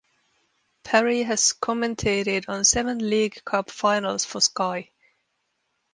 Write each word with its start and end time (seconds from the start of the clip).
Parry 0.83 1.21
has 1.21 1.53
commentated 1.53 2.45
on 2.49 2.65
seven 2.65 3.07
League 3.07 3.43
Cup 3.45 3.69
Finals 3.69 4.25
for 4.25 4.41
Sky. 4.41 4.89